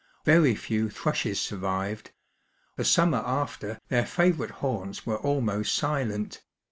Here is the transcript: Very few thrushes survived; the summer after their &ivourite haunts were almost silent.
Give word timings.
Very 0.25 0.55
few 0.55 0.89
thrushes 0.89 1.39
survived; 1.39 2.09
the 2.75 2.83
summer 2.83 3.19
after 3.19 3.77
their 3.89 4.01
&ivourite 4.17 4.49
haunts 4.55 5.05
were 5.05 5.19
almost 5.19 5.75
silent. 5.75 6.41